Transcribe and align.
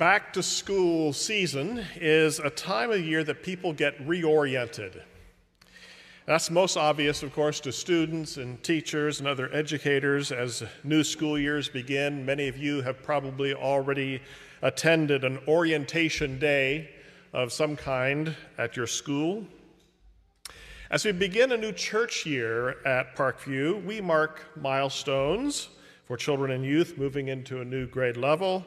back 0.00 0.32
to 0.32 0.42
school 0.42 1.12
season 1.12 1.84
is 1.96 2.38
a 2.38 2.48
time 2.48 2.90
of 2.90 3.04
year 3.04 3.22
that 3.22 3.42
people 3.42 3.70
get 3.70 3.98
reoriented. 4.08 4.98
That's 6.24 6.50
most 6.50 6.78
obvious, 6.78 7.22
of 7.22 7.34
course, 7.34 7.60
to 7.60 7.70
students 7.70 8.38
and 8.38 8.62
teachers 8.62 9.18
and 9.18 9.28
other 9.28 9.54
educators 9.54 10.32
as 10.32 10.62
new 10.84 11.04
school 11.04 11.38
years 11.38 11.68
begin. 11.68 12.24
Many 12.24 12.48
of 12.48 12.56
you 12.56 12.80
have 12.80 13.02
probably 13.02 13.52
already 13.52 14.22
attended 14.62 15.22
an 15.22 15.38
orientation 15.46 16.38
day 16.38 16.88
of 17.34 17.52
some 17.52 17.76
kind 17.76 18.34
at 18.56 18.78
your 18.78 18.86
school. 18.86 19.44
As 20.90 21.04
we 21.04 21.12
begin 21.12 21.52
a 21.52 21.58
new 21.58 21.72
church 21.72 22.24
year 22.24 22.82
at 22.86 23.14
Park 23.14 23.38
View, 23.42 23.82
we 23.84 24.00
mark 24.00 24.46
milestones 24.56 25.68
for 26.06 26.16
children 26.16 26.52
and 26.52 26.64
youth 26.64 26.96
moving 26.96 27.28
into 27.28 27.60
a 27.60 27.64
new 27.66 27.86
grade 27.86 28.16
level. 28.16 28.64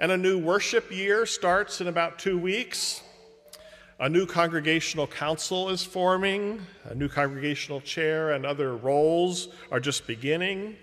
And 0.00 0.12
a 0.12 0.16
new 0.16 0.38
worship 0.38 0.92
year 0.92 1.26
starts 1.26 1.80
in 1.80 1.88
about 1.88 2.20
two 2.20 2.38
weeks. 2.38 3.02
A 3.98 4.08
new 4.08 4.26
congregational 4.26 5.08
council 5.08 5.70
is 5.70 5.82
forming, 5.82 6.64
a 6.84 6.94
new 6.94 7.08
congregational 7.08 7.80
chair 7.80 8.30
and 8.30 8.46
other 8.46 8.76
roles 8.76 9.48
are 9.72 9.80
just 9.80 10.06
beginning. 10.06 10.76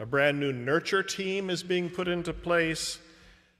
A 0.00 0.06
brand 0.06 0.40
new 0.40 0.52
nurture 0.52 1.04
team 1.04 1.48
is 1.48 1.62
being 1.62 1.88
put 1.88 2.08
into 2.08 2.32
place. 2.32 2.98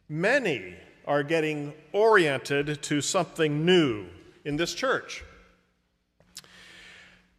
Many 0.08 0.74
are 1.06 1.22
getting 1.22 1.72
oriented 1.92 2.82
to 2.82 3.00
something 3.00 3.64
new 3.64 4.06
in 4.44 4.56
this 4.56 4.74
church. 4.74 5.22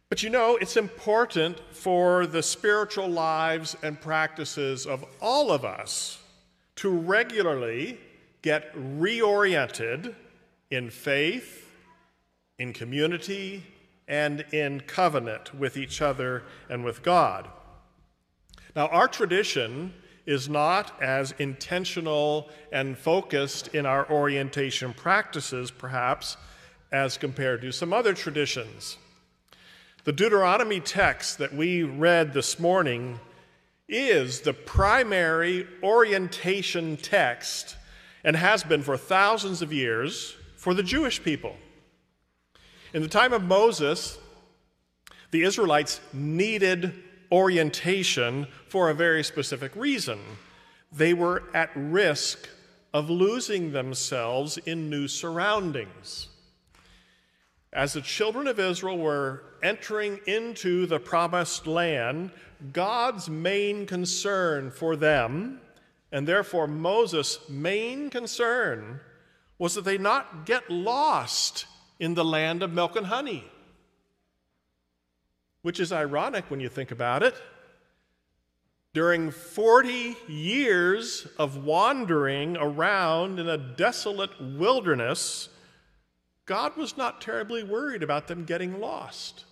But 0.08 0.22
you 0.22 0.30
know, 0.30 0.56
it's 0.56 0.78
important 0.78 1.60
for 1.70 2.26
the 2.26 2.42
spiritual 2.42 3.08
lives 3.08 3.76
and 3.82 4.00
practices 4.00 4.86
of 4.86 5.04
all 5.20 5.52
of 5.52 5.66
us 5.66 6.18
to 6.78 6.90
regularly 6.90 7.98
get 8.40 8.72
reoriented 8.74 10.14
in 10.70 10.90
faith, 10.90 11.72
in 12.58 12.72
community, 12.72 13.64
and 14.06 14.44
in 14.52 14.80
covenant 14.82 15.52
with 15.52 15.76
each 15.76 16.00
other 16.00 16.44
and 16.70 16.84
with 16.84 17.02
God. 17.02 17.48
Now, 18.76 18.86
our 18.88 19.08
tradition 19.08 19.92
is 20.24 20.48
not 20.48 21.02
as 21.02 21.34
intentional 21.40 22.48
and 22.70 22.96
focused 22.96 23.68
in 23.74 23.84
our 23.84 24.08
orientation 24.08 24.94
practices, 24.94 25.72
perhaps, 25.72 26.36
as 26.92 27.18
compared 27.18 27.60
to 27.62 27.72
some 27.72 27.92
other 27.92 28.14
traditions. 28.14 28.98
The 30.04 30.12
Deuteronomy 30.12 30.78
text 30.78 31.38
that 31.38 31.52
we 31.52 31.82
read 31.82 32.34
this 32.34 32.60
morning 32.60 33.18
is 33.88 34.40
the 34.40 34.52
primary 34.52 35.66
orientation 35.82 36.96
text 36.96 37.76
and 38.22 38.36
has 38.36 38.62
been 38.62 38.82
for 38.82 38.96
thousands 38.96 39.62
of 39.62 39.72
years 39.72 40.36
for 40.56 40.74
the 40.74 40.82
Jewish 40.82 41.22
people. 41.22 41.56
In 42.92 43.02
the 43.02 43.08
time 43.08 43.32
of 43.32 43.42
Moses, 43.42 44.18
the 45.30 45.42
Israelites 45.42 46.00
needed 46.12 46.94
orientation 47.30 48.46
for 48.68 48.88
a 48.90 48.94
very 48.94 49.22
specific 49.22 49.74
reason. 49.76 50.18
They 50.92 51.14
were 51.14 51.44
at 51.54 51.70
risk 51.74 52.48
of 52.94 53.10
losing 53.10 53.72
themselves 53.72 54.56
in 54.58 54.88
new 54.88 55.08
surroundings. 55.08 56.28
As 57.78 57.92
the 57.92 58.00
children 58.00 58.48
of 58.48 58.58
Israel 58.58 58.98
were 58.98 59.44
entering 59.62 60.18
into 60.26 60.84
the 60.86 60.98
promised 60.98 61.64
land, 61.64 62.32
God's 62.72 63.30
main 63.30 63.86
concern 63.86 64.72
for 64.72 64.96
them, 64.96 65.60
and 66.10 66.26
therefore 66.26 66.66
Moses' 66.66 67.38
main 67.48 68.10
concern, 68.10 68.98
was 69.58 69.76
that 69.76 69.84
they 69.84 69.96
not 69.96 70.44
get 70.44 70.68
lost 70.68 71.66
in 72.00 72.14
the 72.14 72.24
land 72.24 72.64
of 72.64 72.72
milk 72.72 72.96
and 72.96 73.06
honey. 73.06 73.44
Which 75.62 75.78
is 75.78 75.92
ironic 75.92 76.50
when 76.50 76.58
you 76.58 76.68
think 76.68 76.90
about 76.90 77.22
it. 77.22 77.36
During 78.92 79.30
40 79.30 80.16
years 80.26 81.28
of 81.38 81.64
wandering 81.64 82.56
around 82.56 83.38
in 83.38 83.48
a 83.48 83.56
desolate 83.56 84.32
wilderness, 84.40 85.48
God 86.48 86.78
was 86.78 86.96
not 86.96 87.20
terribly 87.20 87.62
worried 87.62 88.02
about 88.02 88.26
them 88.26 88.46
getting 88.46 88.80
lost. 88.80 89.44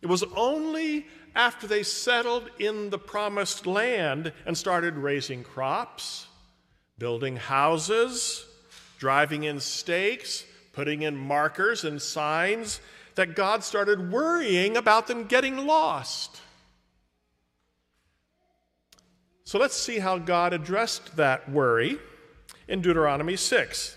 It 0.00 0.06
was 0.06 0.24
only 0.34 1.06
after 1.34 1.66
they 1.66 1.82
settled 1.82 2.48
in 2.58 2.88
the 2.88 2.98
promised 2.98 3.66
land 3.66 4.32
and 4.46 4.56
started 4.56 4.94
raising 4.94 5.44
crops, 5.44 6.26
building 6.96 7.36
houses, 7.36 8.46
driving 8.98 9.44
in 9.44 9.60
stakes, 9.60 10.46
putting 10.72 11.02
in 11.02 11.14
markers 11.14 11.84
and 11.84 12.00
signs, 12.00 12.80
that 13.14 13.36
God 13.36 13.62
started 13.62 14.10
worrying 14.10 14.74
about 14.78 15.06
them 15.06 15.24
getting 15.24 15.66
lost. 15.66 16.40
So 19.44 19.58
let's 19.58 19.76
see 19.76 19.98
how 19.98 20.16
God 20.16 20.54
addressed 20.54 21.16
that 21.16 21.50
worry 21.50 21.98
in 22.68 22.80
Deuteronomy 22.80 23.36
6. 23.36 23.96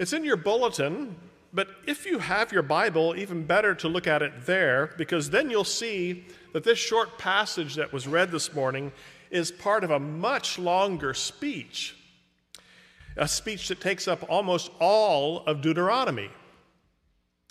It's 0.00 0.14
in 0.14 0.24
your 0.24 0.38
bulletin, 0.38 1.14
but 1.52 1.68
if 1.86 2.06
you 2.06 2.20
have 2.20 2.52
your 2.52 2.62
Bible, 2.62 3.14
even 3.14 3.44
better 3.44 3.74
to 3.74 3.86
look 3.86 4.06
at 4.06 4.22
it 4.22 4.46
there, 4.46 4.94
because 4.96 5.28
then 5.28 5.50
you'll 5.50 5.62
see 5.62 6.24
that 6.54 6.64
this 6.64 6.78
short 6.78 7.18
passage 7.18 7.74
that 7.74 7.92
was 7.92 8.08
read 8.08 8.30
this 8.30 8.54
morning 8.54 8.92
is 9.30 9.52
part 9.52 9.84
of 9.84 9.90
a 9.90 9.98
much 9.98 10.58
longer 10.58 11.12
speech, 11.12 11.98
a 13.18 13.28
speech 13.28 13.68
that 13.68 13.82
takes 13.82 14.08
up 14.08 14.24
almost 14.30 14.70
all 14.80 15.44
of 15.44 15.60
Deuteronomy. 15.60 16.30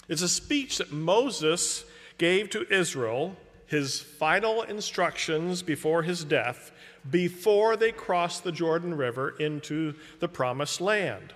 It's 0.07 0.23
a 0.23 0.27
speech 0.27 0.79
that 0.79 0.91
Moses 0.91 1.85
gave 2.17 2.49
to 2.49 2.65
Israel, 2.73 3.37
his 3.67 3.99
final 3.99 4.63
instructions 4.63 5.61
before 5.61 6.01
his 6.01 6.23
death, 6.23 6.71
before 7.11 7.77
they 7.77 7.91
crossed 7.91 8.43
the 8.43 8.51
Jordan 8.51 8.97
River 8.97 9.35
into 9.39 9.93
the 10.19 10.27
promised 10.27 10.81
land. 10.81 11.35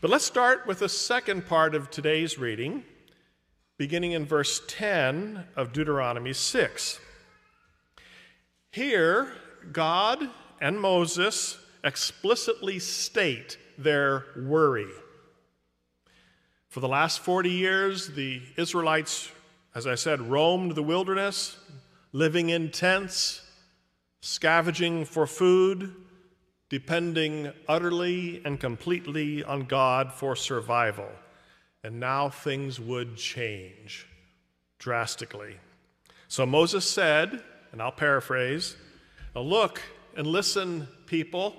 But 0.00 0.10
let's 0.10 0.24
start 0.24 0.64
with 0.64 0.78
the 0.78 0.88
second 0.88 1.48
part 1.48 1.74
of 1.74 1.90
today's 1.90 2.38
reading, 2.38 2.84
beginning 3.78 4.12
in 4.12 4.26
verse 4.26 4.62
10 4.68 5.42
of 5.56 5.72
Deuteronomy 5.72 6.34
6. 6.34 7.00
Here, 8.70 9.32
God 9.72 10.30
and 10.60 10.80
Moses 10.80 11.58
explicitly 11.82 12.78
state 12.78 13.58
their 13.76 14.26
worry. 14.36 14.86
For 16.68 16.78
the 16.78 16.86
last 16.86 17.18
40 17.18 17.50
years, 17.50 18.06
the 18.06 18.40
Israelites, 18.56 19.32
as 19.74 19.88
I 19.88 19.96
said, 19.96 20.20
roamed 20.20 20.76
the 20.76 20.82
wilderness, 20.84 21.56
living 22.12 22.50
in 22.50 22.70
tents, 22.70 23.42
scavenging 24.20 25.06
for 25.06 25.26
food, 25.26 25.92
depending 26.68 27.52
utterly 27.66 28.42
and 28.44 28.60
completely 28.60 29.42
on 29.44 29.64
God 29.64 30.12
for 30.12 30.36
survival. 30.36 31.08
And 31.82 32.00
now 32.00 32.28
things 32.28 32.78
would 32.78 33.16
change 33.16 34.06
drastically. 34.78 35.56
So 36.28 36.44
Moses 36.44 36.88
said, 36.88 37.42
and 37.72 37.80
I'll 37.80 37.92
paraphrase, 37.92 38.76
Look 39.34 39.80
and 40.16 40.26
listen, 40.26 40.88
people. 41.06 41.54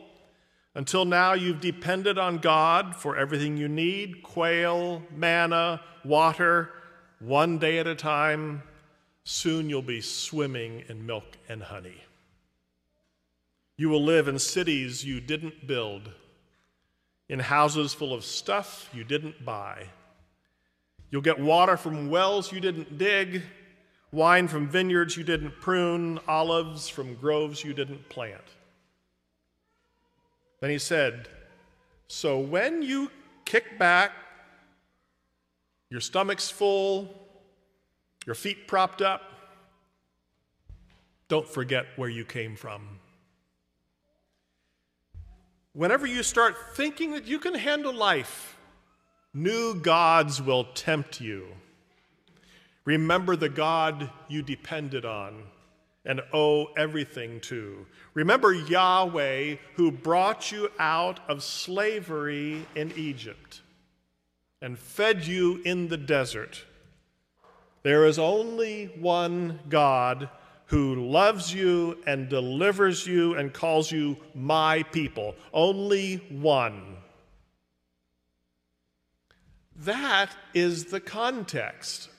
Until 0.76 1.06
now, 1.06 1.34
you've 1.34 1.62
depended 1.62 2.18
on 2.18 2.38
God 2.38 2.96
for 2.96 3.18
everything 3.18 3.58
you 3.58 3.70
need 3.70 4.22
quail, 4.22 5.02
manna, 5.16 5.82
water, 6.04 6.70
one 7.20 7.58
day 7.58 7.80
at 7.80 7.88
a 7.88 7.96
time. 7.96 8.64
Soon 9.24 9.70
you'll 9.70 9.82
be 9.82 10.02
swimming 10.02 10.84
in 10.90 11.06
milk 11.06 11.38
and 11.48 11.64
honey. 11.64 12.04
You 13.80 13.88
will 13.88 14.04
live 14.04 14.28
in 14.28 14.38
cities 14.40 15.06
you 15.06 15.22
didn't 15.22 15.66
build, 15.66 16.12
in 17.30 17.40
houses 17.40 17.94
full 17.94 18.14
of 18.14 18.26
stuff 18.26 18.90
you 18.94 19.06
didn't 19.06 19.46
buy. 19.46 19.86
You'll 21.10 21.22
get 21.22 21.40
water 21.40 21.78
from 21.78 22.10
wells 22.10 22.52
you 22.52 22.60
didn't 22.60 22.98
dig, 22.98 23.42
wine 24.12 24.50
from 24.50 24.68
vineyards 24.68 25.16
you 25.16 25.24
didn't 25.24 25.62
prune, 25.62 26.20
olives 26.28 26.90
from 26.90 27.16
groves 27.16 27.64
you 27.64 27.74
didn't 27.74 28.10
plant. 28.10 28.44
Then 30.60 30.72
he 30.72 30.78
said, 30.78 31.30
So 32.10 32.38
when 32.38 32.82
you 32.82 33.10
kick 33.46 33.80
back, 33.80 34.12
your 35.90 36.02
stomach's 36.02 36.52
full, 36.52 37.08
your 38.26 38.36
feet 38.36 38.68
propped 38.68 39.02
up, 39.02 39.22
don't 41.30 41.48
forget 41.48 41.86
where 41.96 42.10
you 42.10 42.26
came 42.26 42.58
from 42.58 43.00
whenever 45.80 46.06
you 46.06 46.22
start 46.22 46.58
thinking 46.76 47.14
that 47.14 47.24
you 47.24 47.40
can 47.40 47.54
handle 47.54 47.94
life, 47.94 48.58
new 49.34 49.74
gods 49.74 50.42
will 50.42 50.66
tempt 50.66 51.22
you. 51.22 51.48
Remember 52.84 53.38
the 53.38 53.48
God 53.48 54.10
you 54.28 54.42
depended 54.42 55.06
on 55.06 55.42
and 56.04 56.20
owe 56.34 56.66
everything 56.76 57.40
to. 57.40 57.86
Remember 58.14 58.52
Yahweh 58.52 59.56
who 59.76 59.90
brought 59.90 60.52
you 60.52 60.70
out 60.80 61.22
of 61.30 61.42
slavery 61.42 62.66
in 62.76 62.92
Egypt 62.98 63.62
and 64.62 64.78
fed 64.78 65.26
you 65.26 65.62
in 65.64 65.88
the 65.88 65.96
desert. 65.96 66.66
There 67.84 68.06
is 68.06 68.20
only 68.20 68.88
one 69.00 69.62
God 69.70 70.28
who 70.70 71.10
loves 71.10 71.52
you 71.52 71.98
and 72.06 72.30
delivers 72.30 73.06
you 73.08 73.34
and 73.34 73.52
calls 73.52 73.92
you 73.92 74.16
my 74.36 74.84
people. 74.84 75.36
Only 75.52 76.18
one. 76.30 76.96
That 79.76 80.30
is 80.54 80.86
the 80.86 81.00
context 81.00 82.10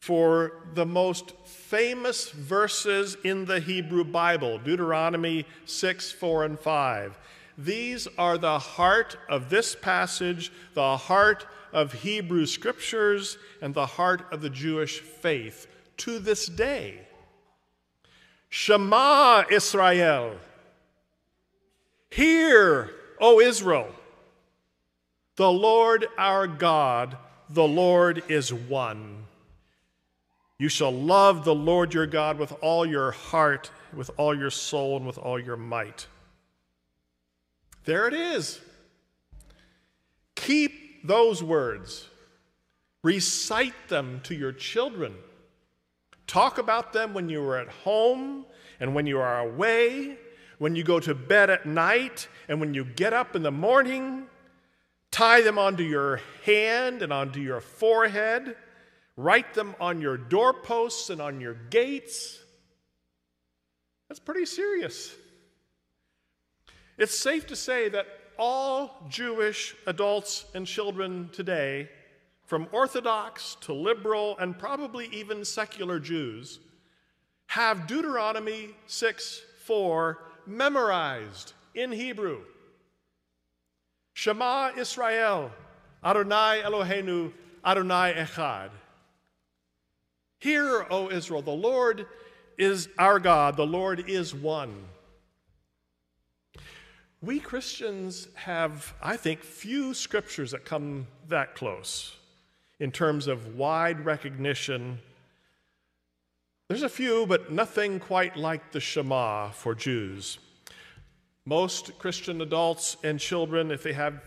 for 0.00 0.52
the 0.74 0.86
most 0.86 1.32
famous 1.44 2.30
verses 2.30 3.16
in 3.22 3.44
the 3.44 3.60
Hebrew 3.60 4.04
Bible 4.04 4.58
Deuteronomy 4.58 5.46
6, 5.64 6.10
4, 6.12 6.44
and 6.44 6.58
5. 6.58 7.18
These 7.58 8.08
are 8.16 8.38
the 8.38 8.58
heart 8.58 9.18
of 9.28 9.50
this 9.50 9.76
passage, 9.76 10.50
the 10.74 10.96
heart 10.96 11.46
of 11.72 11.92
Hebrew 11.92 12.46
scriptures, 12.46 13.38
and 13.62 13.72
the 13.72 13.86
heart 13.86 14.32
of 14.32 14.40
the 14.40 14.50
Jewish 14.50 15.00
faith 15.00 15.66
to 15.98 16.18
this 16.18 16.46
day. 16.46 17.06
Shema 18.48 19.44
Israel. 19.50 20.36
Hear, 22.10 22.90
O 23.20 23.40
Israel. 23.40 23.88
The 25.36 25.50
Lord 25.50 26.06
our 26.16 26.46
God, 26.46 27.16
the 27.48 27.66
Lord 27.66 28.24
is 28.28 28.52
one. 28.52 29.24
You 30.58 30.68
shall 30.68 30.92
love 30.92 31.44
the 31.44 31.54
Lord 31.54 31.94
your 31.94 32.06
God 32.06 32.38
with 32.38 32.52
all 32.60 32.84
your 32.84 33.12
heart, 33.12 33.70
with 33.94 34.10
all 34.16 34.36
your 34.36 34.50
soul, 34.50 34.96
and 34.96 35.06
with 35.06 35.16
all 35.18 35.38
your 35.38 35.56
might. 35.56 36.08
There 37.84 38.08
it 38.08 38.14
is. 38.14 38.60
Keep 40.34 41.06
those 41.06 41.42
words, 41.42 42.08
recite 43.02 43.88
them 43.88 44.20
to 44.24 44.34
your 44.34 44.52
children. 44.52 45.14
Talk 46.28 46.58
about 46.58 46.92
them 46.92 47.14
when 47.14 47.30
you 47.30 47.42
are 47.42 47.56
at 47.56 47.68
home 47.68 48.44
and 48.78 48.94
when 48.94 49.06
you 49.06 49.18
are 49.18 49.40
away, 49.40 50.18
when 50.58 50.76
you 50.76 50.84
go 50.84 51.00
to 51.00 51.14
bed 51.14 51.48
at 51.48 51.64
night 51.64 52.28
and 52.48 52.60
when 52.60 52.74
you 52.74 52.84
get 52.84 53.14
up 53.14 53.34
in 53.34 53.42
the 53.42 53.50
morning. 53.50 54.26
Tie 55.10 55.40
them 55.40 55.58
onto 55.58 55.82
your 55.82 56.20
hand 56.44 57.00
and 57.00 57.14
onto 57.14 57.40
your 57.40 57.62
forehead. 57.62 58.56
Write 59.16 59.54
them 59.54 59.74
on 59.80 60.02
your 60.02 60.18
doorposts 60.18 61.08
and 61.08 61.22
on 61.22 61.40
your 61.40 61.54
gates. 61.54 62.38
That's 64.08 64.20
pretty 64.20 64.44
serious. 64.44 65.14
It's 66.98 67.18
safe 67.18 67.46
to 67.46 67.56
say 67.56 67.88
that 67.88 68.06
all 68.38 69.06
Jewish 69.08 69.74
adults 69.86 70.44
and 70.54 70.66
children 70.66 71.30
today 71.32 71.88
from 72.48 72.66
Orthodox 72.72 73.58
to 73.60 73.74
liberal 73.74 74.34
and 74.38 74.58
probably 74.58 75.06
even 75.12 75.44
secular 75.44 76.00
Jews, 76.00 76.60
have 77.46 77.86
Deuteronomy 77.86 78.70
6 78.86 79.42
4 79.66 80.18
memorized 80.46 81.52
in 81.74 81.92
Hebrew. 81.92 82.40
Shema 84.14 84.70
Israel, 84.78 85.52
Adonai 86.02 86.62
Eloheinu, 86.64 87.34
Adonai 87.62 88.14
Echad. 88.16 88.70
Hear, 90.38 90.86
O 90.88 91.10
Israel, 91.10 91.42
the 91.42 91.50
Lord 91.50 92.06
is 92.56 92.88
our 92.98 93.18
God, 93.18 93.58
the 93.58 93.66
Lord 93.66 94.08
is 94.08 94.34
one. 94.34 94.86
We 97.20 97.40
Christians 97.40 98.28
have, 98.36 98.94
I 99.02 99.18
think, 99.18 99.42
few 99.42 99.92
scriptures 99.92 100.52
that 100.52 100.64
come 100.64 101.08
that 101.28 101.54
close 101.54 102.14
in 102.80 102.92
terms 102.92 103.26
of 103.26 103.56
wide 103.56 104.04
recognition. 104.04 104.98
There's 106.68 106.82
a 106.82 106.88
few, 106.88 107.26
but 107.26 107.50
nothing 107.50 107.98
quite 107.98 108.36
like 108.36 108.72
the 108.72 108.80
Shema 108.80 109.50
for 109.50 109.74
Jews. 109.74 110.38
Most 111.44 111.98
Christian 111.98 112.42
adults 112.42 112.96
and 113.02 113.18
children, 113.18 113.70
if 113.70 113.82
they 113.82 113.94
have 113.94 114.22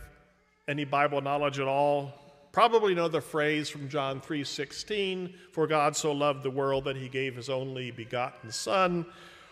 any 0.68 0.86
Bible 0.86 1.22
knowledge 1.22 1.60
at 1.60 1.68
all, 1.68 2.14
probably 2.52 2.96
know 2.96 3.08
the 3.08 3.22
phrase 3.22 3.70
from 3.70 3.88
John 3.88 4.20
3:16, 4.20 5.38
"For 5.52 5.68
God 5.68 5.96
so 5.96 6.12
loved 6.12 6.44
the 6.44 6.50
world 6.50 6.86
that 6.86 6.96
he 6.96 7.08
gave 7.08 7.36
his 7.36 7.50
only 7.50 7.92
begotten 7.92 8.52
son," 8.52 9.06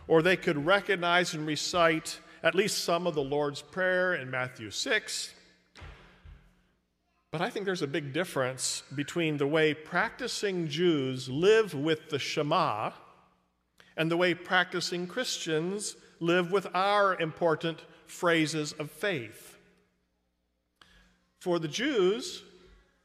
or 0.08 0.22
they 0.22 0.36
could 0.36 0.66
recognize 0.66 1.34
and 1.34 1.46
recite 1.46 2.20
at 2.42 2.56
least 2.56 2.84
some 2.84 3.06
of 3.06 3.14
the 3.16 3.22
Lord's 3.22 3.62
prayer 3.62 4.16
in 4.16 4.32
Matthew 4.32 4.72
6, 4.72 5.34
but 7.32 7.42
I 7.42 7.50
think 7.50 7.66
there's 7.66 7.82
a 7.82 7.88
big 7.88 8.12
difference 8.12 8.84
between 8.96 9.38
the 9.38 9.48
way 9.48 9.74
practicing 9.74 10.68
Jews 10.68 11.30
live 11.30 11.74
with 11.74 12.10
the 12.10 12.20
Shema 12.20 12.92
and 13.96 14.10
the 14.10 14.18
way 14.18 14.34
practicing 14.34 15.06
Christians 15.06 15.96
live 16.20 16.52
with 16.52 16.68
our 16.74 17.20
important 17.20 17.84
phrases 18.08 18.72
of 18.74 18.90
faith. 18.90 19.58
For 21.40 21.60
the 21.60 21.68
Jews, 21.68 22.44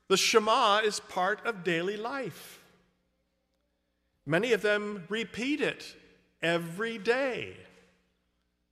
the 0.08 0.16
Shema 0.16 0.78
is 0.78 1.00
part 1.00 1.44
of 1.46 1.62
daily 1.62 1.96
life. 1.96 2.62
Many 4.26 4.52
of 4.52 4.62
them 4.62 5.04
repeat 5.08 5.60
it 5.60 5.94
every 6.42 6.96
day. 6.96 7.56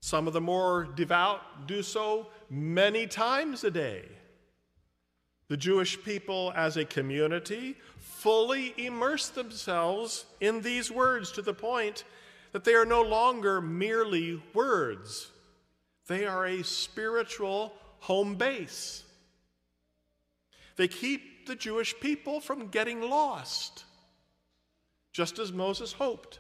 Some 0.01 0.27
of 0.27 0.33
the 0.33 0.41
more 0.41 0.85
devout 0.85 1.67
do 1.67 1.83
so 1.83 2.29
many 2.49 3.07
times 3.07 3.63
a 3.65 3.71
day. 3.71 4.05
The 5.53 5.59
Jewish 5.59 6.03
people 6.03 6.51
as 6.57 6.79
a 6.79 6.85
community 6.87 7.77
fully 7.99 8.73
immerse 8.79 9.29
themselves 9.29 10.25
in 10.41 10.63
these 10.63 10.91
words 10.91 11.31
to 11.33 11.43
the 11.43 11.53
point 11.53 12.05
that 12.53 12.65
they 12.65 12.73
are 12.73 12.87
no 12.87 13.03
longer 13.03 13.61
merely 13.61 14.43
words, 14.55 15.31
they 16.07 16.25
are 16.25 16.47
a 16.47 16.65
spiritual 16.65 17.75
home 17.99 18.37
base. 18.37 19.05
They 20.77 20.89
keep 20.89 21.47
the 21.47 21.55
Jewish 21.55 22.01
people 22.01 22.41
from 22.41 22.69
getting 22.69 23.03
lost, 23.03 23.85
just 25.13 25.39
as 25.39 25.53
Moses 25.53 25.93
hoped. 25.93 26.39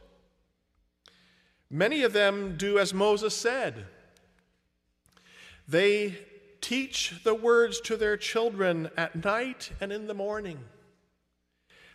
Many 1.68 2.02
of 2.02 2.14
them 2.14 2.56
do 2.56 2.78
as 2.78 2.94
Moses 2.94 3.36
said. 3.36 3.84
They 5.68 6.16
teach 6.62 7.22
the 7.24 7.34
words 7.34 7.80
to 7.82 7.96
their 7.98 8.16
children 8.16 8.88
at 8.96 9.22
night 9.22 9.72
and 9.80 9.92
in 9.92 10.06
the 10.06 10.14
morning. 10.14 10.60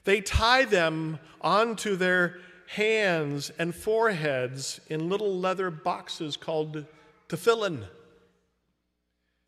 They 0.03 0.21
tie 0.21 0.65
them 0.65 1.17
onto 1.41 1.95
their 1.95 2.38
hands 2.67 3.51
and 3.57 3.74
foreheads 3.74 4.79
in 4.88 5.09
little 5.09 5.39
leather 5.39 5.71
boxes 5.71 6.38
called 6.38 6.86
tefillin. 7.29 7.86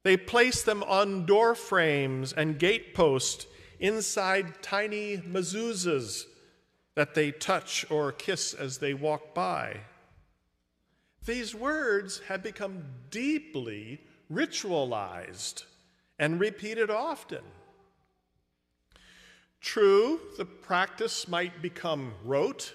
They 0.03 0.17
place 0.17 0.63
them 0.63 0.83
on 0.83 1.25
door 1.25 1.53
frames 1.53 2.33
and 2.33 2.57
gateposts 2.57 3.45
inside 3.79 4.61
tiny 4.63 5.17
mezuzahs 5.17 6.25
that 6.95 7.13
they 7.13 7.31
touch 7.31 7.85
or 7.89 8.11
kiss 8.11 8.53
as 8.53 8.77
they 8.77 8.93
walk 8.93 9.33
by. 9.33 9.81
These 11.25 11.53
words 11.53 12.19
have 12.27 12.41
become 12.41 12.83
deeply 13.11 14.01
ritualized 14.31 15.63
and 16.17 16.39
repeated 16.39 16.89
often. 16.89 17.43
True, 19.61 20.19
the 20.37 20.45
practice 20.45 21.27
might 21.27 21.61
become 21.61 22.13
rote. 22.23 22.73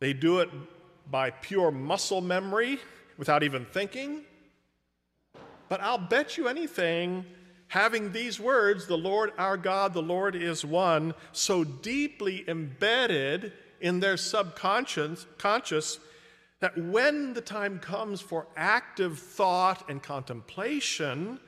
They 0.00 0.12
do 0.12 0.38
it 0.40 0.50
by 1.10 1.30
pure 1.30 1.70
muscle 1.70 2.20
memory 2.20 2.78
without 3.16 3.42
even 3.42 3.64
thinking. 3.64 4.22
But 5.68 5.80
I'll 5.80 5.98
bet 5.98 6.36
you 6.36 6.48
anything, 6.48 7.26
having 7.68 8.12
these 8.12 8.38
words, 8.38 8.86
the 8.86 8.96
Lord 8.96 9.32
our 9.36 9.56
God, 9.56 9.92
the 9.94 10.02
Lord 10.02 10.34
is 10.34 10.64
one, 10.64 11.14
so 11.32 11.64
deeply 11.64 12.44
embedded 12.48 13.52
in 13.80 14.00
their 14.00 14.16
subconscious 14.16 15.26
conscious 15.36 15.98
that 16.60 16.76
when 16.76 17.34
the 17.34 17.40
time 17.40 17.78
comes 17.78 18.20
for 18.20 18.46
active 18.56 19.18
thought 19.18 19.88
and 19.88 20.02
contemplation, 20.02 21.38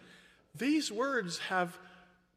these 0.54 0.92
words 0.92 1.38
have 1.38 1.78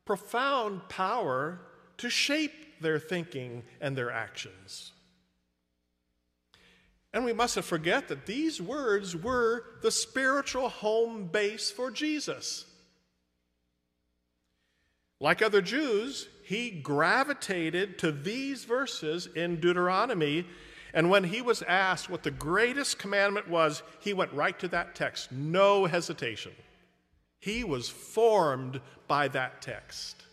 profound 0.06 0.88
power 0.90 1.60
to 1.98 2.10
shape 2.10 2.82
their 2.82 3.00
thinking 3.00 3.64
and 3.80 3.96
their 3.96 4.12
actions. 4.12 4.92
And 7.14 7.24
we 7.24 7.34
mustn't 7.34 7.66
forget 7.66 8.08
that 8.08 8.26
these 8.26 8.60
words 8.60 9.16
were 9.16 9.64
the 9.84 9.92
spiritual 9.92 10.70
home 10.70 11.28
base 11.28 11.70
for 11.70 11.92
Jesus. 11.92 12.66
Like 15.20 15.42
other 15.42 15.62
Jews, 15.62 16.28
he 16.44 16.72
gravitated 16.72 18.00
to 18.00 18.12
these 18.12 18.66
verses 18.66 19.28
in 19.28 19.60
Deuteronomy 19.60 20.46
And 20.94 21.10
when 21.10 21.24
he 21.24 21.42
was 21.42 21.64
asked 21.64 22.10
what 22.10 22.24
the 22.24 22.32
greatest 22.32 23.00
commandment 23.00 23.50
was, 23.50 23.82
he 24.00 24.14
went 24.14 24.32
right 24.34 24.58
to 24.60 24.68
that 24.70 24.94
text, 24.94 25.32
no 25.32 25.86
hesitation. 25.86 26.52
He 27.40 27.64
was 27.64 27.90
formed 27.90 28.80
by 29.08 29.28
that 29.30 29.62
text. 29.62 30.24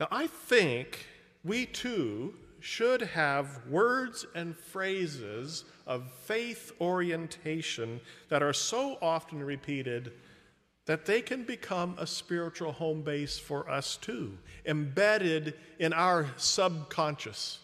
Now, 0.00 0.08
I 0.10 0.28
think 0.28 1.06
we 1.44 1.66
too 1.66 2.34
should 2.60 3.02
have 3.02 3.60
words 3.68 4.26
and 4.34 4.56
phrases 4.56 5.64
of 5.86 6.10
faith 6.24 6.72
orientation 6.80 8.00
that 8.28 8.42
are 8.42 8.52
so 8.52 8.98
often 9.00 9.42
repeated 9.42 10.12
that 10.88 11.04
they 11.04 11.20
can 11.20 11.42
become 11.44 11.94
a 11.98 12.06
spiritual 12.06 12.72
home 12.72 13.02
base 13.02 13.38
for 13.38 13.68
us 13.68 13.98
too, 13.98 14.38
embedded 14.64 15.52
in 15.78 15.92
our 15.92 16.26
subconscious 16.38 17.58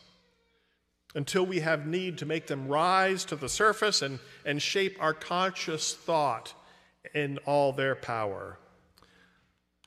until 1.15 1.47
we 1.47 1.61
have 1.61 1.87
need 1.87 2.19
to 2.19 2.27
make 2.27 2.47
them 2.47 2.69
rise 2.69 3.25
to 3.25 3.35
the 3.35 3.49
surface 3.49 4.03
and, 4.03 4.19
and 4.45 4.61
shape 4.61 4.99
our 5.01 5.15
conscious 5.15 5.95
thought 5.95 6.53
in 7.15 7.39
all 7.47 7.73
their 7.73 7.95
power. 7.95 8.59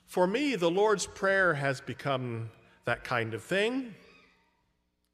For 0.07 0.25
me, 0.25 0.55
the 0.55 0.71
Lord's 0.71 1.05
Prayer 1.05 1.53
has 1.53 1.79
become 1.79 2.49
that 2.85 3.03
kind 3.03 3.35
of 3.35 3.43
thing. 3.43 3.93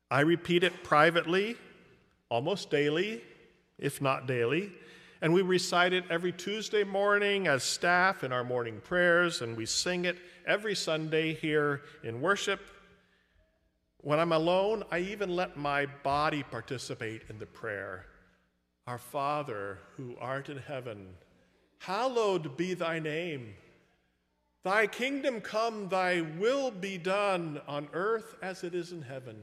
I 0.09 0.21
repeat 0.21 0.63
it 0.63 0.81
privately, 0.85 1.57
almost 2.29 2.69
daily, 2.69 3.21
if 3.77 4.01
not 4.01 4.27
daily, 4.27 4.71
and 5.23 5.33
we 5.33 5.41
recite 5.41 5.93
it 5.93 6.03
every 6.09 6.33
Tuesday 6.33 6.83
morning 6.83 7.47
as 7.47 7.63
staff 7.63 8.25
in 8.25 8.33
our 8.33 8.43
morning 8.43 8.81
prayers, 8.83 9.41
and 9.41 9.55
we 9.55 9.65
sing 9.65 10.03
it 10.03 10.17
every 10.45 10.75
Sunday 10.75 11.33
here 11.33 11.81
in 12.03 12.19
worship. 12.19 12.59
When 13.99 14.19
I'm 14.19 14.33
alone, 14.33 14.83
I 14.91 14.99
even 14.99 15.33
let 15.33 15.55
my 15.55 15.85
body 15.85 16.43
participate 16.43 17.21
in 17.29 17.39
the 17.39 17.45
prayer. 17.45 18.05
Our 18.85 18.97
Father, 18.97 19.79
who 19.95 20.17
art 20.19 20.49
in 20.49 20.57
heaven, 20.57 21.07
hallowed 21.79 22.57
be 22.57 22.73
thy 22.73 22.99
name. 22.99 23.53
Thy 24.65 24.87
kingdom 24.87 25.39
come, 25.39 25.87
thy 25.87 26.19
will 26.19 26.69
be 26.69 26.97
done 26.97 27.61
on 27.65 27.87
earth 27.93 28.35
as 28.41 28.65
it 28.65 28.75
is 28.75 28.91
in 28.91 29.03
heaven. 29.03 29.37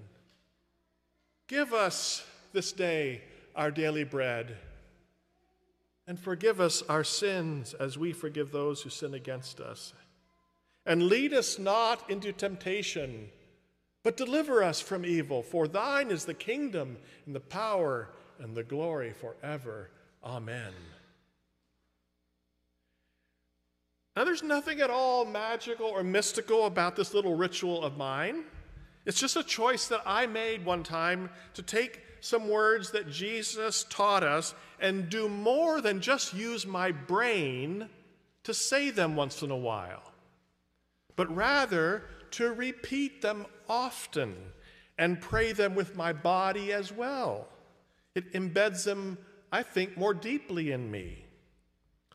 Give 1.49 1.73
us 1.73 2.23
this 2.53 2.71
day 2.71 3.23
our 3.57 3.71
daily 3.71 4.05
bread, 4.05 4.59
and 6.07 6.19
forgive 6.19 6.61
us 6.61 6.83
our 6.89 7.05
sins 7.05 7.75
as 7.75 7.97
we 7.97 8.13
forgive 8.13 8.51
those 8.51 8.83
who 8.83 8.91
sin 8.91 9.15
against 9.15 9.61
us. 9.61 9.93
And 10.87 11.05
lead 11.05 11.33
us 11.33 11.59
not 11.59 12.09
into 12.11 12.33
temptation, 12.33 13.29
but 14.03 14.17
deliver 14.17 14.63
us 14.63 14.81
from 14.81 15.05
evil. 15.05 15.43
For 15.43 15.69
thine 15.69 16.11
is 16.11 16.25
the 16.25 16.35
kingdom, 16.35 16.97
and 17.27 17.35
the 17.35 17.41
power, 17.41 18.09
and 18.39 18.57
the 18.57 18.65
glory 18.65 19.13
forever. 19.13 19.91
Amen. 20.25 20.73
Now, 24.17 24.25
there's 24.25 24.43
nothing 24.43 24.81
at 24.81 24.91
all 24.91 25.25
magical 25.25 25.87
or 25.87 26.03
mystical 26.03 26.67
about 26.67 26.97
this 26.97 27.15
little 27.15 27.37
ritual 27.37 27.83
of 27.85 27.97
mine. 27.97 28.45
It's 29.07 29.21
just 29.21 29.37
a 29.37 29.43
choice 29.43 29.87
that 29.89 30.03
I 30.05 30.27
made 30.27 30.65
one 30.65 30.83
time 30.83 31.31
to 31.55 31.63
take 31.63 32.03
some 32.21 32.49
words 32.49 32.91
that 32.93 33.11
Jesus 33.11 33.85
taught 33.89 34.23
us 34.23 34.55
and 34.79 35.09
do 35.09 35.29
more 35.29 35.81
than 35.81 36.01
just 36.01 36.35
use 36.35 36.67
my 36.67 36.93
brain 36.93 37.89
to 38.45 38.55
say 38.55 38.91
them 38.91 39.17
once 39.17 39.43
in 39.43 39.51
a 39.51 39.57
while, 39.57 40.13
but 41.17 41.35
rather 41.35 42.05
to 42.33 42.53
repeat 42.53 43.23
them 43.23 43.47
often 43.69 44.37
and 44.99 45.21
pray 45.21 45.53
them 45.53 45.75
with 45.75 45.97
my 45.97 46.13
body 46.13 46.73
as 46.73 46.93
well. 46.93 47.49
It 48.15 48.33
embeds 48.33 48.85
them, 48.85 49.19
I 49.51 49.63
think, 49.63 49.97
more 49.97 50.15
deeply 50.15 50.73
in 50.73 50.91
me. 50.91 51.25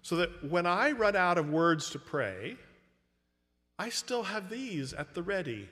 So 0.01 0.17
that 0.17 0.43
when 0.43 0.67
I 0.67 0.91
run 0.91 1.15
out 1.15 1.39
of 1.39 1.49
words 1.49 1.89
to 1.91 1.99
pray, 1.99 2.57
I 3.79 3.89
still 3.89 4.23
have 4.23 4.49
these 4.49 4.93
at 4.93 5.15
the 5.15 5.23
ready 5.23 5.67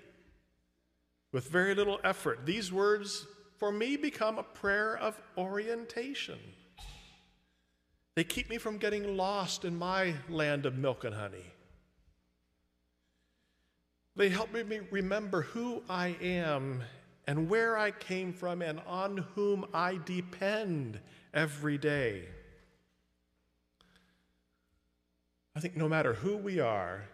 with 1.31 1.49
very 1.49 1.75
little 1.75 1.99
effort. 2.03 2.45
These 2.45 2.71
words, 2.71 3.27
for 3.63 3.71
me, 3.71 3.95
become 3.95 4.39
a 4.39 4.43
prayer 4.43 4.97
of 4.97 5.17
orientation. 5.37 6.37
They 8.13 8.25
keep 8.25 8.49
me 8.49 8.57
from 8.57 8.77
getting 8.77 9.15
lost 9.15 9.63
in 9.63 9.79
my 9.79 10.15
land 10.27 10.65
of 10.65 10.75
milk 10.75 11.05
and 11.05 11.15
honey. 11.15 11.45
They 14.17 14.27
help 14.27 14.51
me 14.51 14.81
remember 14.91 15.43
who 15.43 15.81
I 15.89 16.17
am 16.21 16.83
and 17.25 17.49
where 17.49 17.77
I 17.77 17.91
came 17.91 18.33
from 18.33 18.61
and 18.61 18.81
on 18.85 19.19
whom 19.33 19.65
I 19.73 19.97
depend 20.03 20.99
every 21.33 21.77
day. 21.77 22.25
I 25.55 25.61
think 25.61 25.77
no 25.77 25.87
matter 25.87 26.15
who 26.15 26.35
we 26.35 26.59
are, 26.59 27.05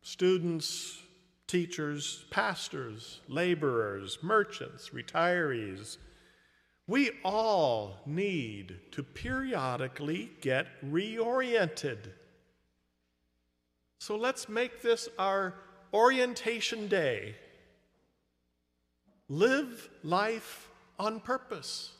students, 0.00 1.02
teachers, 1.50 2.26
pastors, 2.30 3.18
laborers, 3.26 4.18
merchants, 4.22 4.90
retirees, 4.90 5.96
we 6.86 7.10
all 7.24 7.96
need 8.06 8.78
to 8.92 9.02
periodically 9.02 10.30
get 10.40 10.68
reoriented. 10.80 11.98
So 13.98 14.14
let's 14.14 14.48
make 14.48 14.80
this 14.80 15.08
our 15.18 15.54
orientation 15.92 16.86
day. 16.86 17.34
Live 19.28 19.90
life 20.04 20.68
on 21.00 21.18
purpose. 21.18 21.90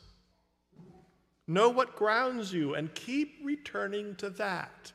Know 1.45 1.67
what 1.67 1.97
grounds 1.97 2.53
you 2.53 2.75
and 2.75 2.95
keep 2.95 3.39
returning 3.43 4.15
to 4.15 4.29
that. 4.29 4.93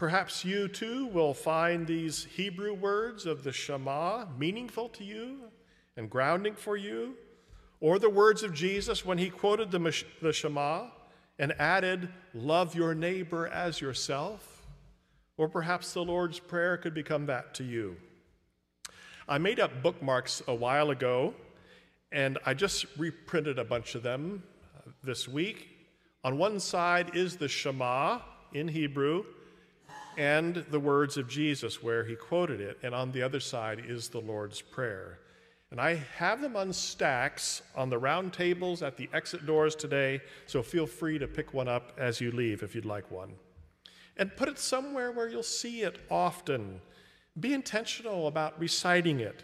Perhaps 0.00 0.46
you 0.46 0.66
too 0.66 1.08
will 1.08 1.34
find 1.34 1.86
these 1.86 2.24
Hebrew 2.24 2.72
words 2.72 3.26
of 3.26 3.44
the 3.44 3.52
Shema 3.52 4.24
meaningful 4.38 4.88
to 4.88 5.04
you 5.04 5.40
and 5.94 6.08
grounding 6.08 6.54
for 6.54 6.74
you, 6.74 7.16
or 7.80 7.98
the 7.98 8.08
words 8.08 8.42
of 8.42 8.54
Jesus 8.54 9.04
when 9.04 9.18
he 9.18 9.28
quoted 9.28 9.70
the, 9.70 10.02
the 10.22 10.32
Shema 10.32 10.86
and 11.38 11.52
added, 11.60 12.08
Love 12.32 12.74
your 12.74 12.94
neighbor 12.94 13.48
as 13.48 13.82
yourself. 13.82 14.66
Or 15.36 15.50
perhaps 15.50 15.92
the 15.92 16.02
Lord's 16.02 16.38
Prayer 16.38 16.78
could 16.78 16.94
become 16.94 17.26
that 17.26 17.52
to 17.56 17.64
you. 17.64 17.94
I 19.28 19.36
made 19.36 19.60
up 19.60 19.82
bookmarks 19.82 20.42
a 20.48 20.54
while 20.54 20.88
ago, 20.88 21.34
and 22.10 22.38
I 22.46 22.54
just 22.54 22.86
reprinted 22.96 23.58
a 23.58 23.64
bunch 23.64 23.94
of 23.94 24.02
them 24.02 24.44
uh, 24.78 24.92
this 25.04 25.28
week. 25.28 25.68
On 26.24 26.38
one 26.38 26.58
side 26.58 27.14
is 27.14 27.36
the 27.36 27.48
Shema 27.48 28.20
in 28.54 28.66
Hebrew 28.66 29.24
and 30.20 30.66
the 30.70 30.78
words 30.78 31.16
of 31.16 31.30
Jesus 31.30 31.82
where 31.82 32.04
he 32.04 32.14
quoted 32.14 32.60
it, 32.60 32.76
and 32.82 32.94
on 32.94 33.10
the 33.10 33.22
other 33.22 33.40
side 33.40 33.82
is 33.88 34.10
the 34.10 34.20
Lord's 34.20 34.60
Prayer. 34.60 35.18
And 35.70 35.80
I 35.80 35.94
have 36.18 36.42
them 36.42 36.56
on 36.56 36.74
stacks 36.74 37.62
on 37.74 37.88
the 37.88 37.96
round 37.96 38.34
tables 38.34 38.82
at 38.82 38.98
the 38.98 39.08
exit 39.14 39.46
doors 39.46 39.74
today, 39.74 40.20
so 40.44 40.62
feel 40.62 40.86
free 40.86 41.18
to 41.18 41.26
pick 41.26 41.54
one 41.54 41.68
up 41.68 41.92
as 41.96 42.20
you 42.20 42.32
leave 42.32 42.62
if 42.62 42.74
you'd 42.74 42.84
like 42.84 43.10
one. 43.10 43.32
And 44.18 44.36
put 44.36 44.50
it 44.50 44.58
somewhere 44.58 45.10
where 45.10 45.26
you'll 45.26 45.42
see 45.42 45.80
it 45.80 45.98
often. 46.10 46.82
Be 47.38 47.54
intentional 47.54 48.26
about 48.26 48.60
reciting 48.60 49.20
it 49.20 49.42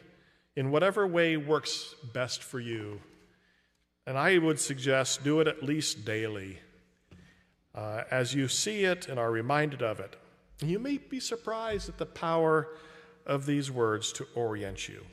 in 0.57 0.71
whatever 0.71 1.07
way 1.07 1.39
works 1.39 1.95
best 2.13 2.43
for 2.43 2.61
you. 2.61 3.01
And 4.07 4.19
I 4.19 4.37
would 4.37 4.61
suggest 4.61 5.25
do 5.25 5.41
it 5.41 5.49
at 5.49 5.63
least 5.63 6.05
daily 6.05 6.59
uh, 7.75 8.03
as 8.11 8.35
you 8.35 8.47
see 8.47 8.85
it 8.85 9.09
and 9.09 9.19
are 9.19 9.31
reminded 9.31 9.81
of 9.81 10.01
it. 10.01 10.17
You 10.63 10.79
may 10.79 10.99
be 10.99 11.21
surprised 11.21 11.89
at 11.89 11.99
the 11.99 12.07
power 12.07 12.69
of 13.27 13.45
these 13.45 13.71
words 13.71 14.13
to 14.15 14.27
orient 14.35 14.89
you. 14.89 15.05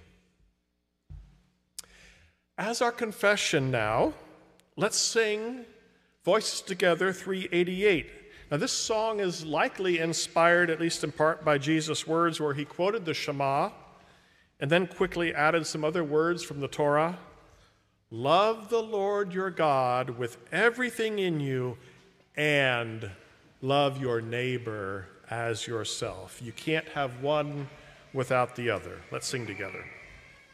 As 2.58 2.82
our 2.82 2.92
confession 2.92 3.72
now, 3.72 4.14
let's 4.78 4.98
sing 4.98 5.66
Voices 6.24 6.62
Together 6.62 7.12
388. 7.12 8.06
Now, 8.52 8.58
this 8.58 8.72
song 8.72 9.20
is 9.20 9.44
likely 9.44 10.00
inspired, 10.00 10.70
at 10.70 10.80
least 10.80 11.04
in 11.04 11.12
part, 11.12 11.44
by 11.44 11.58
Jesus' 11.58 12.08
words 12.08 12.40
where 12.40 12.54
he 12.54 12.64
quoted 12.64 13.04
the 13.04 13.14
Shema 13.14 13.72
and 14.60 14.70
then 14.70 14.88
quickly 14.88 15.34
added 15.34 15.66
some 15.66 15.84
other 15.84 16.04
words 16.04 16.44
from 16.44 16.62
the 16.62 16.68
Torah. 16.68 17.18
Love 18.12 18.70
the 18.70 18.82
Lord 18.82 19.34
your 19.34 19.50
God 19.50 20.12
with 20.12 20.38
everything 20.52 21.20
in 21.20 21.40
you 21.40 21.78
and 22.36 23.10
love 23.62 24.00
your 24.00 24.22
neighbor 24.22 25.08
as 25.30 25.68
yourself. 25.68 26.40
You 26.42 26.52
can't 26.52 26.88
have 26.90 27.22
one 27.22 27.70
without 28.14 28.56
the 28.56 28.70
other. 28.70 29.00
Let's 29.12 29.28
sing 29.28 29.46
together. 29.46 29.84